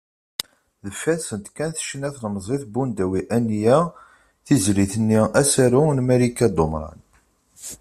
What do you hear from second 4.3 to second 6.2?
tizlit-nni “Asaru” n